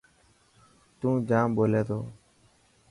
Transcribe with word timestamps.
تون 0.99 1.13
جام 1.29 1.47
ٻولي 1.55 1.81
تو. 1.87 1.99